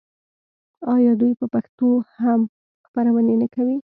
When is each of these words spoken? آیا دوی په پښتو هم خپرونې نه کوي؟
آیا 0.95 1.11
دوی 1.21 1.31
په 1.39 1.45
پښتو 1.53 1.87
هم 2.19 2.39
خپرونې 2.85 3.35
نه 3.41 3.47
کوي؟ 3.55 3.77